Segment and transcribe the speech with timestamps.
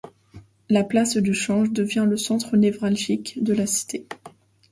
[0.67, 4.07] La place du Change devient le centre névralgique de la cité.